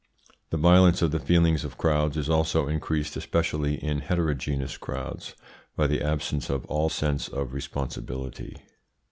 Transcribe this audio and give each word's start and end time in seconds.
The 0.49 0.57
violence 0.57 1.03
of 1.03 1.11
the 1.11 1.19
feelings 1.19 1.63
of 1.63 1.77
crowds 1.77 2.17
is 2.17 2.27
also 2.27 2.67
increased, 2.67 3.15
especially 3.17 3.75
in 3.75 3.99
heterogeneous 3.99 4.75
crowds, 4.75 5.35
by 5.75 5.85
the 5.85 6.01
absence 6.01 6.49
of 6.49 6.65
all 6.65 6.89
sense 6.89 7.27
of 7.27 7.53
responsibility. 7.53 8.57